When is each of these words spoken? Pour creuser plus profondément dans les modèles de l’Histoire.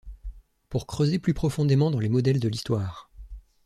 Pour 0.69 0.87
creuser 0.87 1.19
plus 1.19 1.35
profondément 1.35 1.91
dans 1.91 1.99
les 1.99 2.09
modèles 2.09 2.39
de 2.39 2.49
l’Histoire. 2.49 3.11